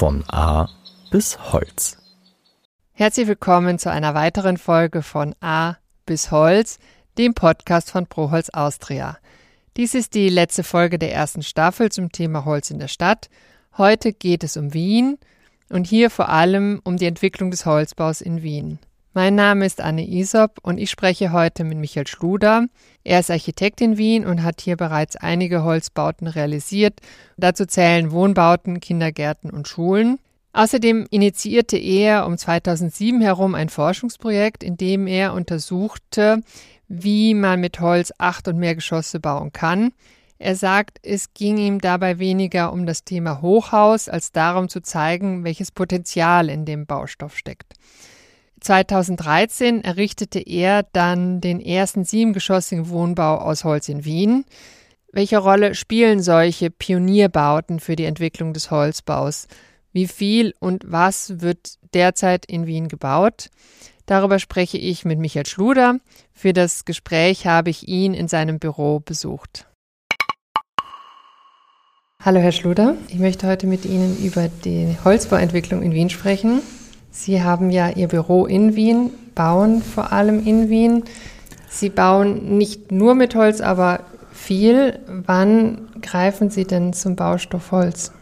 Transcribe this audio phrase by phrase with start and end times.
[0.00, 0.66] Von A
[1.10, 1.98] bis Holz.
[2.92, 5.76] Herzlich willkommen zu einer weiteren Folge von A
[6.06, 6.78] bis Holz,
[7.18, 9.18] dem Podcast von Proholz Austria.
[9.76, 13.28] Dies ist die letzte Folge der ersten Staffel zum Thema Holz in der Stadt.
[13.76, 15.18] Heute geht es um Wien
[15.68, 18.78] und hier vor allem um die Entwicklung des Holzbaus in Wien.
[19.12, 22.66] Mein Name ist Anne Isop und ich spreche heute mit Michael Schluder.
[23.02, 27.00] Er ist Architekt in Wien und hat hier bereits einige Holzbauten realisiert.
[27.36, 30.20] Dazu zählen Wohnbauten, Kindergärten und Schulen.
[30.52, 36.44] Außerdem initiierte er um 2007 herum ein Forschungsprojekt, in dem er untersuchte,
[36.86, 39.90] wie man mit Holz acht und mehr Geschosse bauen kann.
[40.38, 45.42] Er sagt, es ging ihm dabei weniger um das Thema Hochhaus als darum zu zeigen,
[45.42, 47.74] welches Potenzial in dem Baustoff steckt.
[48.60, 54.44] 2013 errichtete er dann den ersten siebengeschossigen Wohnbau aus Holz in Wien.
[55.12, 59.48] Welche Rolle spielen solche Pionierbauten für die Entwicklung des Holzbaus?
[59.92, 63.50] Wie viel und was wird derzeit in Wien gebaut?
[64.06, 65.98] Darüber spreche ich mit Michael Schluder.
[66.32, 69.66] Für das Gespräch habe ich ihn in seinem Büro besucht.
[72.22, 76.60] Hallo Herr Schluder, ich möchte heute mit Ihnen über die Holzbauentwicklung in Wien sprechen.
[77.10, 81.04] Sie haben ja Ihr Büro in Wien, bauen vor allem in Wien.
[81.68, 84.00] Sie bauen nicht nur mit Holz, aber
[84.32, 84.98] viel.
[85.26, 88.12] Wann greifen Sie denn zum Baustoff Holz?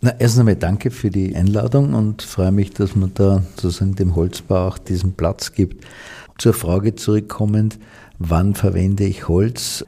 [0.00, 4.14] Na, erst einmal danke für die Einladung und freue mich, dass man da sozusagen dem
[4.14, 5.84] Holzbau auch diesen Platz gibt.
[6.38, 7.80] Zur Frage zurückkommend,
[8.20, 9.84] wann verwende ich Holz?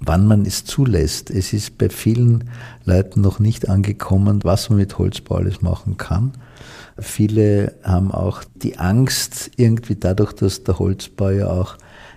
[0.00, 1.30] Wann man es zulässt.
[1.30, 2.50] Es ist bei vielen
[2.84, 6.32] Leuten noch nicht angekommen, was man mit Holzbau alles machen kann.
[6.98, 11.76] Viele haben auch die Angst, irgendwie dadurch, dass der Holzbau ja auch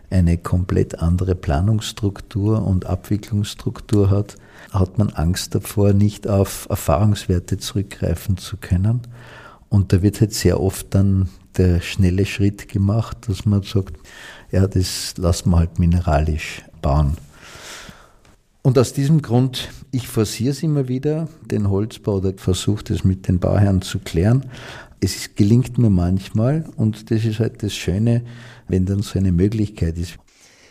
[0.09, 4.35] eine komplett andere Planungsstruktur und Abwicklungsstruktur hat,
[4.72, 9.02] hat man Angst davor, nicht auf Erfahrungswerte zurückgreifen zu können.
[9.69, 13.97] Und da wird halt sehr oft dann der schnelle Schritt gemacht, dass man sagt,
[14.51, 17.17] ja, das lassen wir halt mineralisch bauen.
[18.62, 23.28] Und aus diesem Grund, ich forciere es immer wieder, den Holzbau, oder versuche es mit
[23.28, 24.46] den Bauherren zu klären.
[25.00, 28.22] Es gelingt mir manchmal und das ist halt das Schöne,
[28.68, 30.18] wenn dann so eine Möglichkeit ist.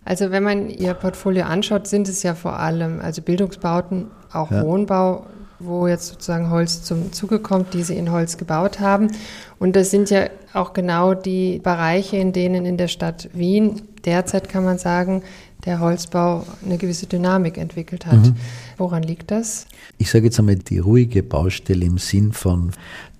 [0.05, 4.65] Also wenn man Ihr Portfolio anschaut, sind es ja vor allem also Bildungsbauten, auch ja.
[4.65, 5.27] Wohnbau,
[5.59, 9.11] wo jetzt sozusagen Holz zum Zuge kommt, die Sie in Holz gebaut haben.
[9.59, 14.49] Und das sind ja auch genau die Bereiche, in denen in der Stadt Wien derzeit
[14.49, 15.23] kann man sagen,
[15.65, 18.27] der Holzbau eine gewisse Dynamik entwickelt hat.
[18.27, 18.37] Mhm.
[18.77, 19.67] Woran liegt das?
[19.99, 22.73] Ich sage jetzt einmal die ruhige Baustelle im Sinn von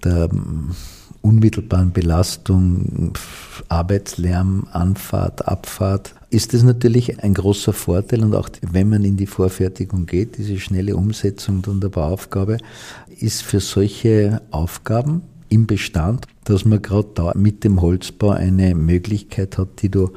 [0.05, 0.71] der ähm,
[1.23, 3.13] unmittelbaren Belastung,
[3.69, 9.27] Arbeitslärm, Anfahrt, Abfahrt, ist das natürlich ein großer Vorteil und auch wenn man in die
[9.27, 12.59] Vorfertigung geht, diese schnelle Umsetzung dann der Bauaufgabe,
[13.19, 19.59] ist für solche Aufgaben im Bestand, dass man gerade da mit dem Holzbau eine Möglichkeit
[19.59, 20.13] hat, die du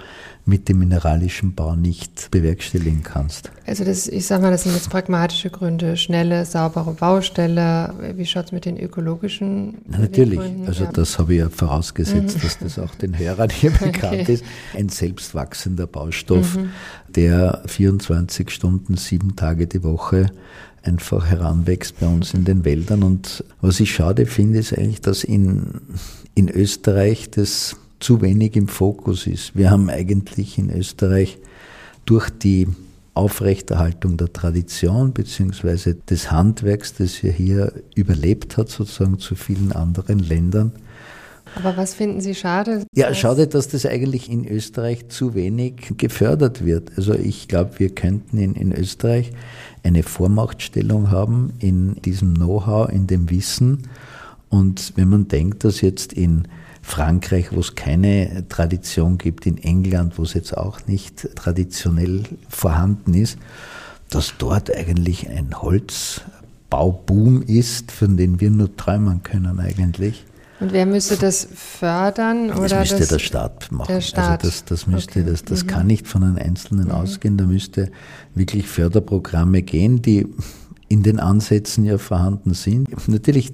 [0.46, 3.52] mit dem mineralischen Bau nicht bewerkstelligen kannst.
[3.66, 7.94] Also das, ich sage mal, das sind jetzt pragmatische Gründe, schnelle, saubere Baustelle.
[8.16, 10.91] Wie schaut es mit den ökologischen Na, Natürlich, also ja.
[10.91, 12.41] das habe ich ja vorausgesetzt, mhm.
[12.41, 14.34] dass das auch den Hörern hier bekannt okay.
[14.34, 14.44] ist.
[14.75, 16.72] Ein selbstwachsender Baustoff, mhm.
[17.09, 20.31] der 24 Stunden, sieben Tage die Woche
[20.84, 23.03] einfach heranwächst bei uns in den Wäldern.
[23.03, 25.81] Und was ich schade finde, ist eigentlich, dass in,
[26.36, 29.56] in Österreich das zu wenig im Fokus ist.
[29.56, 31.38] Wir haben eigentlich in Österreich
[32.06, 32.68] durch die
[33.14, 40.20] Aufrechterhaltung der Tradition beziehungsweise des Handwerks, das ja hier überlebt hat, sozusagen zu vielen anderen
[40.20, 40.72] Ländern.
[41.56, 42.86] Aber was finden Sie schade?
[42.96, 46.91] Ja, schade, dass das eigentlich in Österreich zu wenig gefördert wird.
[46.96, 49.31] Also ich glaube, wir könnten in, in Österreich
[49.84, 53.90] eine Vormachtstellung haben in diesem Know-how, in dem Wissen.
[54.52, 56.48] Und wenn man denkt, dass jetzt in
[56.82, 63.14] Frankreich, wo es keine Tradition gibt, in England, wo es jetzt auch nicht traditionell vorhanden
[63.14, 63.38] ist,
[64.09, 70.26] dass dort eigentlich ein Holzbauboom ist, von dem wir nur träumen können eigentlich.
[70.59, 72.50] Und wer müsste das fördern?
[72.50, 73.88] Das oder müsste das, der Staat machen.
[73.88, 74.44] Der also Staat.
[74.44, 75.30] Also das, das müsste, okay.
[75.32, 75.68] das, das mhm.
[75.68, 76.92] kann nicht von einem Einzelnen mhm.
[76.92, 77.38] ausgehen.
[77.38, 77.90] Da müsste
[78.36, 80.28] wirklich Förderprogramme gehen, die
[80.90, 83.08] in den Ansätzen ja vorhanden sind.
[83.08, 83.54] Natürlich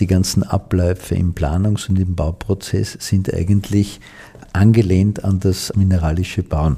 [0.00, 4.00] die ganzen Abläufe im Planungs- und im Bauprozess sind eigentlich
[4.52, 6.76] angelehnt an das mineralische Bauen.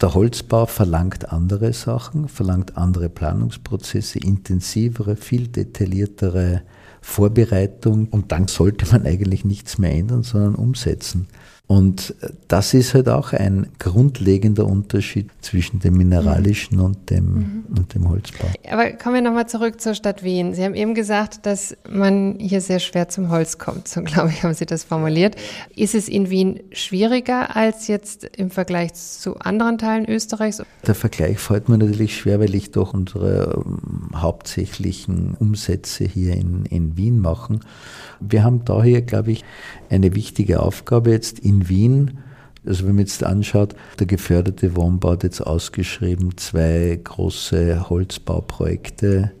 [0.00, 6.62] Der Holzbau verlangt andere Sachen, verlangt andere Planungsprozesse, intensivere, viel detailliertere
[7.00, 11.26] Vorbereitung und dann sollte man eigentlich nichts mehr ändern, sondern umsetzen.
[11.68, 12.14] Und
[12.48, 17.64] das ist halt auch ein grundlegender Unterschied zwischen dem mineralischen und dem, mhm.
[17.76, 18.46] und dem Holzbau.
[18.70, 20.54] Aber kommen wir nochmal zurück zur Stadt Wien.
[20.54, 23.86] Sie haben eben gesagt, dass man hier sehr schwer zum Holz kommt.
[23.86, 25.36] So glaube ich, haben Sie das formuliert.
[25.76, 30.62] Ist es in Wien schwieriger als jetzt im Vergleich zu anderen Teilen Österreichs?
[30.86, 36.64] Der Vergleich fällt mir natürlich schwer, weil ich doch unsere ähm, hauptsächlichen Umsätze hier in,
[36.64, 37.60] in Wien machen.
[38.20, 39.44] Wir haben daher, glaube ich,
[39.90, 42.18] eine wichtige Aufgabe jetzt in Wien.
[42.66, 49.32] Also wenn man jetzt anschaut, der geförderte Wohnbau hat jetzt ausgeschrieben zwei große Holzbauprojekte.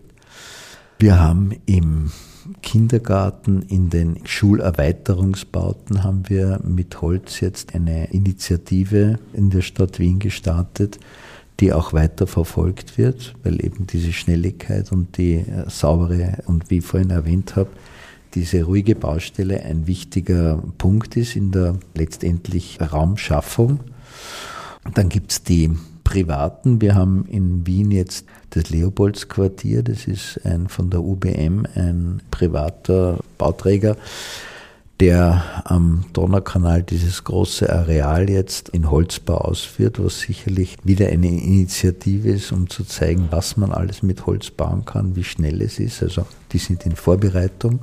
[0.98, 2.10] Wir haben im
[2.62, 10.18] Kindergarten, in den Schulerweiterungsbauten haben wir mit Holz jetzt eine Initiative in der Stadt Wien
[10.18, 10.98] gestartet,
[11.60, 16.84] die auch weiter verfolgt wird, weil eben diese Schnelligkeit und die saubere und wie ich
[16.84, 17.70] vorhin erwähnt habe,
[18.34, 23.80] diese ruhige Baustelle ein wichtiger Punkt ist in der letztendlich Raumschaffung.
[24.94, 25.70] Dann gibt es die
[26.04, 26.80] privaten.
[26.80, 33.18] Wir haben in Wien jetzt das Leopoldsquartier, das ist ein von der UBM, ein privater
[33.36, 33.96] Bauträger,
[35.00, 42.30] der am Donaukanal dieses große Areal jetzt in Holzbau ausführt, was sicherlich wieder eine Initiative
[42.30, 46.02] ist, um zu zeigen, was man alles mit Holz bauen kann, wie schnell es ist.
[46.02, 47.80] Also die sind in Vorbereitung.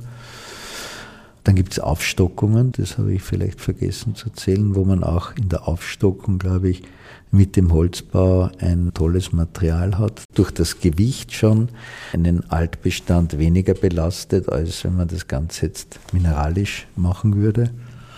[1.46, 5.48] Dann gibt es Aufstockungen, das habe ich vielleicht vergessen zu zählen, wo man auch in
[5.48, 6.82] der Aufstockung, glaube ich,
[7.30, 10.24] mit dem Holzbau ein tolles Material hat.
[10.34, 11.68] Durch das Gewicht schon
[12.12, 17.70] einen Altbestand weniger belastet, als wenn man das Ganze jetzt mineralisch machen würde.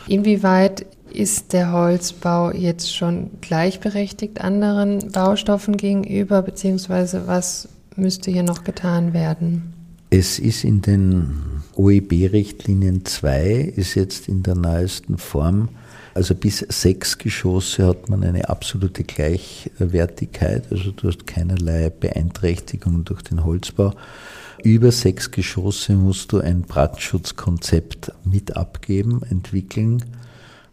[0.06, 8.64] Inwieweit ist der Holzbau jetzt schon gleichberechtigt anderen Baustoffen gegenüber, beziehungsweise was müsste hier noch
[8.64, 9.74] getan werden?
[10.08, 15.68] Es ist in den OEB-Richtlinien 2 ist jetzt in der neuesten Form,
[16.12, 23.22] also bis sechs Geschosse hat man eine absolute Gleichwertigkeit, also du hast keinerlei Beeinträchtigung durch
[23.22, 23.94] den Holzbau.
[24.64, 30.02] Über sechs Geschosse musst du ein Brandschutzkonzept mit abgeben, entwickeln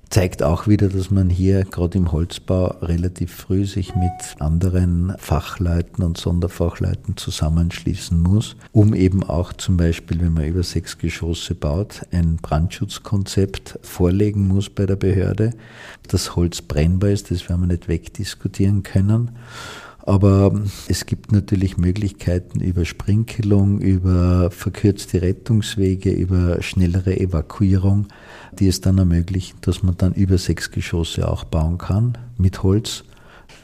[0.10, 6.04] zeigt auch wieder, dass man hier gerade im Holzbau relativ früh sich mit anderen Fachleuten
[6.04, 12.02] und Sonderfachleuten zusammenschließen muss, um eben auch zum Beispiel, wenn man über sechs Geschosse baut,
[12.12, 15.52] ein Brandschutzkonzept vorlegen muss bei der Behörde.
[16.07, 19.31] Das Holz brennbar ist, das werden wir nicht wegdiskutieren können.
[20.06, 20.54] Aber
[20.88, 28.07] es gibt natürlich Möglichkeiten über Sprinkelung, über verkürzte Rettungswege, über schnellere Evakuierung,
[28.60, 33.04] die es dann ermöglichen, dass man dann über sechs Geschosse auch bauen kann mit Holz.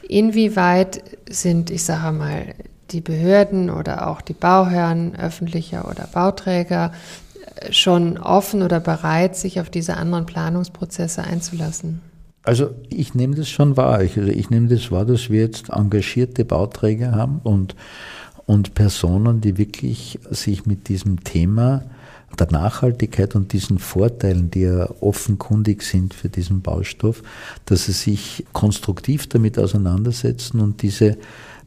[0.08, 2.54] Inwieweit sind, ich sage mal,
[2.90, 6.92] die Behörden oder auch die Bauherren, öffentlicher oder Bauträger,
[7.70, 12.00] schon offen oder bereit, sich auf diese anderen Planungsprozesse einzulassen?
[12.42, 14.02] Also ich nehme das schon wahr.
[14.02, 17.76] Ich, also ich nehme das wahr, dass wir jetzt engagierte Bauträger haben und,
[18.46, 21.84] und Personen, die wirklich sich mit diesem Thema
[22.38, 27.22] der Nachhaltigkeit und diesen Vorteilen, die ja offenkundig sind für diesen Baustoff,
[27.66, 31.18] dass sie sich konstruktiv damit auseinandersetzen und diese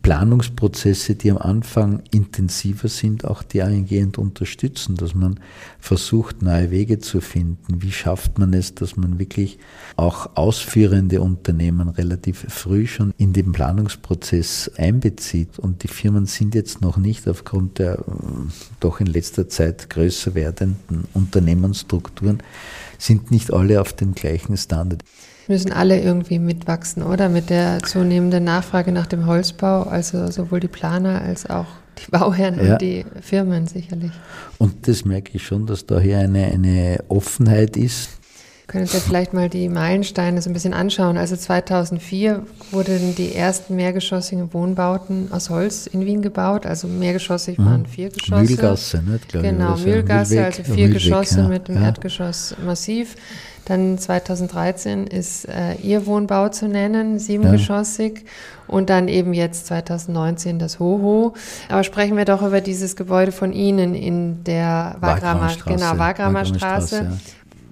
[0.06, 5.40] Planungsprozesse, die am Anfang intensiver sind, auch dahingehend unterstützen, dass man
[5.80, 7.81] versucht, neue Wege zu finden.
[7.81, 9.57] Wie schafft man es, dass man wirklich
[9.96, 15.57] auch ausführende Unternehmen relativ früh schon in den Planungsprozess einbezieht?
[15.57, 18.01] Und die Firmen sind jetzt noch nicht aufgrund der äh,
[18.79, 22.44] doch in letzter Zeit größer werdenden Unternehmensstrukturen,
[23.00, 25.03] sind nicht alle auf dem gleichen Standard
[25.50, 27.30] müssen alle irgendwie mitwachsen, oder?
[27.30, 32.64] Mit der zunehmenden Nachfrage nach dem Holzbau, also sowohl die Planer als auch die Bauherren
[32.64, 32.74] ja.
[32.74, 34.12] und die Firmen sicherlich.
[34.58, 38.10] Und das merke ich schon, dass da hier eine, eine Offenheit ist.
[38.68, 41.18] Können Sie vielleicht mal die Meilensteine so ein bisschen anschauen?
[41.18, 46.66] Also 2004 wurden die ersten mehrgeschossigen Wohnbauten aus Holz in Wien gebaut.
[46.66, 47.86] Also mehrgeschossig waren mhm.
[47.86, 48.42] vier Geschosse.
[48.42, 49.32] Mühlgasse, nicht?
[49.32, 51.48] Genau, Mühlgasse, also vier Mühlweg, Geschosse ja.
[51.48, 51.84] mit dem ja.
[51.84, 53.16] Erdgeschoss massiv.
[53.65, 58.19] Dann 2013 ist äh, Ihr Wohnbau zu nennen, siebengeschossig.
[58.19, 58.25] Ja.
[58.67, 61.34] Und dann eben jetzt 2019 das Hoho.
[61.69, 66.95] Aber sprechen wir doch über dieses Gebäude von Ihnen in der Wagramer, genau, Wagramer Straße.
[66.95, 67.17] Ja.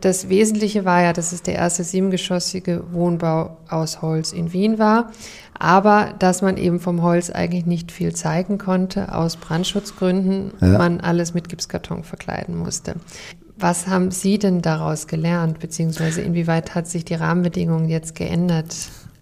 [0.02, 5.12] Das Wesentliche war ja, dass es der erste siebengeschossige Wohnbau aus Holz in Wien war.
[5.58, 10.78] Aber dass man eben vom Holz eigentlich nicht viel zeigen konnte, aus Brandschutzgründen, ja.
[10.78, 12.96] man alles mit Gipskarton verkleiden musste.
[13.64, 18.76] Was haben Sie denn daraus gelernt, beziehungsweise inwieweit hat sich die Rahmenbedingungen jetzt geändert?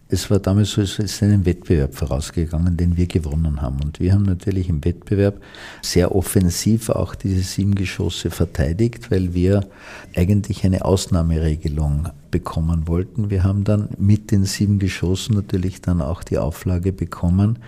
[0.10, 3.78] Es war damals so, es ist einen Wettbewerb vorausgegangen, den wir gewonnen haben.
[3.84, 5.40] Und wir haben natürlich im Wettbewerb
[5.84, 9.68] sehr offensiv auch diese sieben Geschosse verteidigt, weil wir
[10.16, 13.30] eigentlich eine Ausnahmeregelung bekommen wollten.
[13.30, 17.60] Wir haben dann mit den sieben Geschossen natürlich dann auch die Auflage bekommen,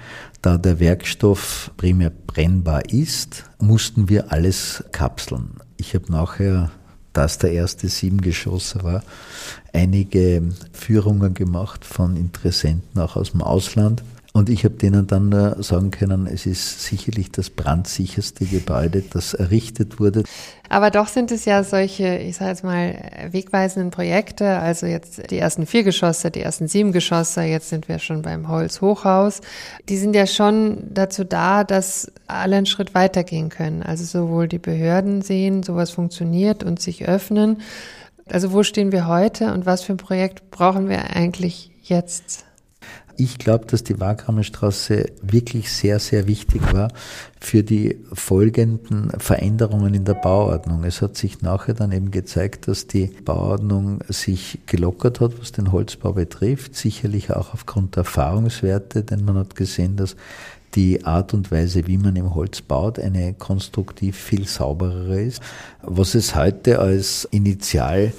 [0.42, 5.62] da der Werkstoff primär brennbar ist, mussten wir alles kapseln.
[5.77, 6.72] Ich habe nachher
[7.13, 9.03] das der erste Siebengeschosser war,
[9.72, 14.03] einige Führungen gemacht von Interessenten auch aus dem Ausland.
[14.36, 19.36] Und ich habe denen dann nur sagen können, es ist sicherlich das brandsicherste Gebäude, das
[19.36, 20.24] errichtet wurde.
[20.70, 22.96] Aber doch sind es ja solche, ich sage jetzt mal,
[23.30, 24.58] wegweisenden Projekte.
[24.58, 28.48] Also jetzt die ersten vier Geschosse, die ersten sieben Geschosse, jetzt sind wir schon beim
[28.48, 29.42] Holzhochhaus.
[29.88, 33.84] Die sind ja schon dazu da, dass alle einen Schritt weitergehen können.
[33.84, 37.62] Also sowohl die Behörden sehen, sowas funktioniert und sich öffnen.
[38.25, 42.46] Also wo stehen wir heute und was für ein Projekt brauchen wir eigentlich jetzt?
[43.15, 46.91] Ich glaube, dass die Wagramer Straße wirklich sehr, sehr wichtig war
[47.39, 50.84] für die folgenden Veränderungen in der Bauordnung.
[50.84, 55.72] Es hat sich nachher dann eben gezeigt, dass die Bauordnung sich gelockert hat, was den
[55.72, 56.75] Holzbau betrifft.
[56.75, 60.15] Sicherlich auch aufgrund der Erfahrungswerte, denn man hat gesehen, dass
[60.74, 65.41] die Art und Weise, wie man im Holz baut, eine konstruktiv viel sauberere ist.
[65.84, 68.12] Was es heute als Initial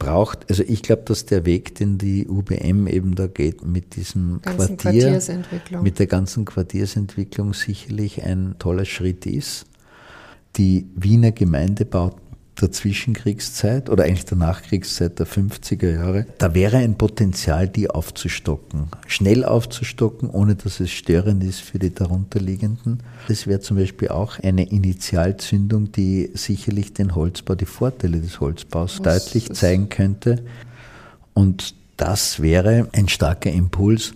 [0.00, 4.40] braucht, also ich glaube, dass der Weg, den die UBM eben da geht, mit diesem
[4.42, 5.20] Quartier,
[5.80, 9.66] mit der ganzen Quartiersentwicklung sicherlich ein toller Schritt ist.
[10.56, 12.29] Die Wiener Gemeindebauten
[12.60, 18.88] der Zwischenkriegszeit oder eigentlich der Nachkriegszeit der 50er Jahre, da wäre ein Potenzial, die aufzustocken.
[19.06, 23.02] Schnell aufzustocken, ohne dass es störend ist für die darunterliegenden.
[23.28, 29.00] Das wäre zum Beispiel auch eine Initialzündung, die sicherlich den Holzbau, die Vorteile des Holzbaus
[29.00, 30.42] Was deutlich zeigen könnte.
[31.34, 34.12] Und das wäre ein starker Impuls,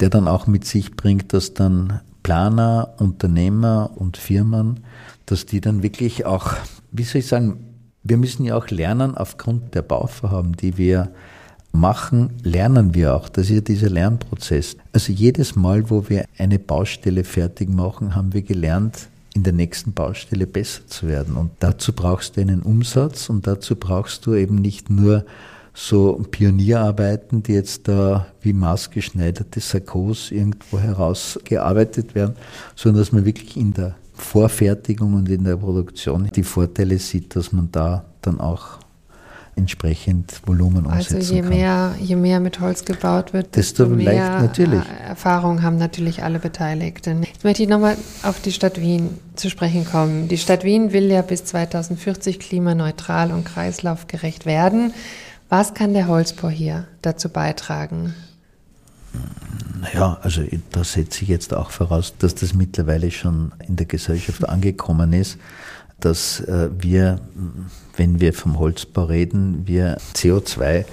[0.00, 4.80] der dann auch mit sich bringt, dass dann Planer, Unternehmer und Firmen,
[5.26, 6.54] dass die dann wirklich auch,
[6.92, 7.58] wie soll ich sagen,
[8.02, 11.10] wir müssen ja auch lernen, aufgrund der Bauvorhaben, die wir
[11.72, 13.28] machen, lernen wir auch.
[13.28, 14.76] Das ist ja dieser Lernprozess.
[14.92, 19.92] Also jedes Mal, wo wir eine Baustelle fertig machen, haben wir gelernt, in der nächsten
[19.92, 21.36] Baustelle besser zu werden.
[21.36, 25.24] Und dazu brauchst du einen Umsatz und dazu brauchst du eben nicht nur
[25.72, 32.34] so Pionierarbeiten, die jetzt da wie maßgeschneiderte Sarkos irgendwo herausgearbeitet werden,
[32.74, 37.52] sondern dass man wirklich in der Vorfertigung und in der Produktion die Vorteile sieht, dass
[37.52, 38.78] man da dann auch
[39.56, 41.50] entsprechend Volumen umsetzen also je kann.
[41.50, 44.82] Mehr, je mehr mit Holz gebaut wird, desto, desto mehr natürlich.
[45.06, 47.22] Erfahrung haben natürlich alle Beteiligten.
[47.22, 50.28] Jetzt möchte ich nochmal auf die Stadt Wien zu sprechen kommen.
[50.28, 54.92] Die Stadt Wien will ja bis 2040 klimaneutral und kreislaufgerecht werden.
[55.50, 58.14] Was kann der Holzbau hier dazu beitragen?
[59.80, 64.48] Naja, also da setze ich jetzt auch voraus, dass das mittlerweile schon in der Gesellschaft
[64.48, 65.38] angekommen ist,
[65.98, 67.20] dass äh, wir,
[67.96, 70.84] wenn wir vom Holzbau reden, wir CO2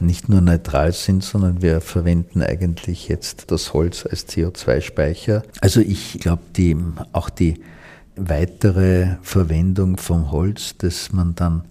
[0.00, 5.42] nicht nur neutral sind, sondern wir verwenden eigentlich jetzt das Holz als CO2-Speicher.
[5.62, 6.76] Also ich glaube, die,
[7.12, 7.62] auch die
[8.16, 11.64] weitere Verwendung vom Holz, das man dann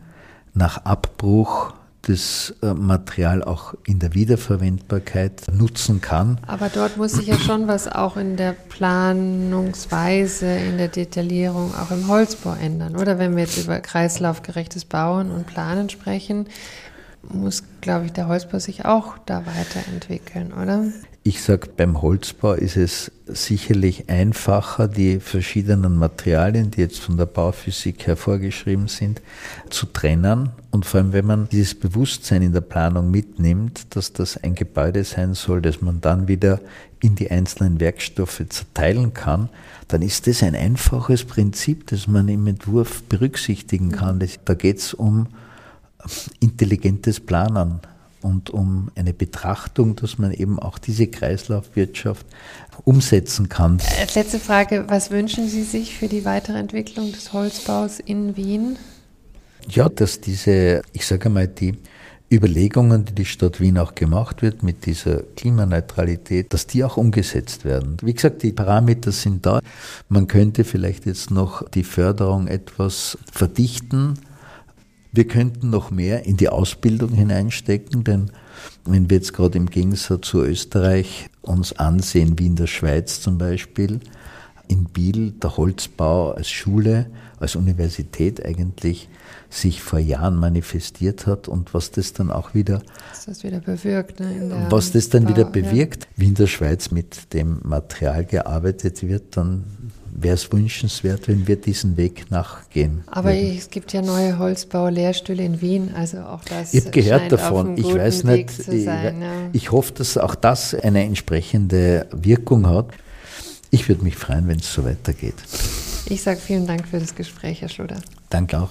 [0.53, 6.39] nach Abbruch das äh, Material auch in der Wiederverwendbarkeit nutzen kann.
[6.47, 11.91] Aber dort muss sich ja schon was auch in der Planungsweise, in der Detaillierung, auch
[11.91, 13.19] im Holzbau ändern, oder?
[13.19, 16.47] Wenn wir jetzt über kreislaufgerechtes Bauen und Planen sprechen,
[17.29, 20.85] muss, glaube ich, der Holzbau sich auch da weiterentwickeln, oder?
[21.23, 27.27] Ich sage, beim Holzbau ist es sicherlich einfacher, die verschiedenen Materialien, die jetzt von der
[27.27, 29.21] Bauphysik her vorgeschrieben sind,
[29.69, 30.49] zu trennen.
[30.71, 35.03] Und vor allem, wenn man dieses Bewusstsein in der Planung mitnimmt, dass das ein Gebäude
[35.03, 36.59] sein soll, das man dann wieder
[37.01, 39.49] in die einzelnen Werkstoffe zerteilen kann,
[39.89, 44.19] dann ist das ein einfaches Prinzip, das man im Entwurf berücksichtigen kann.
[44.45, 45.27] Da geht es um
[46.39, 47.79] intelligentes Planen
[48.21, 52.25] und um eine Betrachtung, dass man eben auch diese Kreislaufwirtschaft
[52.85, 53.79] umsetzen kann.
[53.99, 58.77] Als letzte Frage, was wünschen Sie sich für die weitere Entwicklung des Holzbaus in Wien?
[59.67, 61.77] Ja, dass diese, ich sage mal, die
[62.31, 67.65] Überlegungen, die die Stadt Wien auch gemacht wird mit dieser Klimaneutralität, dass die auch umgesetzt
[67.65, 67.97] werden.
[68.01, 69.59] Wie gesagt, die Parameter sind da.
[70.07, 74.17] Man könnte vielleicht jetzt noch die Förderung etwas verdichten,
[75.11, 78.31] wir könnten noch mehr in die Ausbildung hineinstecken, denn
[78.85, 83.37] wenn wir jetzt gerade im Gegensatz zu Österreich uns ansehen, wie in der Schweiz zum
[83.37, 83.99] Beispiel,
[84.71, 87.07] in Biel der Holzbau als Schule,
[87.39, 89.09] als Universität eigentlich
[89.49, 94.21] sich vor Jahren manifestiert hat und was das dann auch wieder, was das wieder bewirkt,
[94.21, 96.09] ne, was das dann Bau, wieder bewirkt, ja.
[96.15, 99.65] wie in der Schweiz mit dem Material gearbeitet wird, dann
[100.13, 103.03] wäre es wünschenswert, wenn wir diesen Weg nachgehen.
[103.07, 103.57] Aber würden.
[103.57, 106.73] es gibt ja neue Holzbau-Lehrstühle in Wien, also auch das.
[106.73, 109.31] Ich habe gehört davon, ich weiß nicht, ich, sein, ja.
[109.51, 112.87] ich hoffe, dass auch das eine entsprechende Wirkung hat.
[113.73, 115.35] Ich würde mich freuen, wenn es so weitergeht.
[116.09, 118.01] Ich sage vielen Dank für das Gespräch, Herr Schluder.
[118.29, 118.69] Danke auch.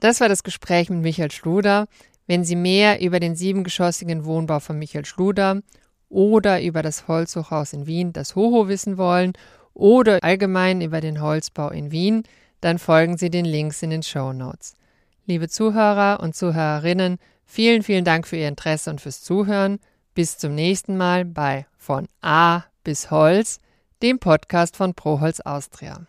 [0.00, 1.86] Das war das Gespräch mit Michael Schluder.
[2.26, 5.60] Wenn Sie mehr über den siebengeschossigen Wohnbau von Michael Schluder
[6.08, 9.34] oder über das Holzhochhaus in Wien, das Hoho, wissen wollen
[9.74, 12.22] oder allgemein über den Holzbau in Wien,
[12.62, 14.76] dann folgen Sie den Links in den Show Notes.
[15.26, 19.78] Liebe Zuhörer und Zuhörerinnen, vielen, vielen Dank für Ihr Interesse und fürs Zuhören.
[20.20, 23.58] Bis zum nächsten Mal bei Von A bis Holz,
[24.02, 26.04] dem Podcast von ProHolz Austria.